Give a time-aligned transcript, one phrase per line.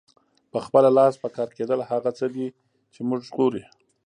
[0.51, 2.47] په خپله لاس پکار کیدل هغه څه دي
[2.93, 3.63] چې مونږ ژغوري.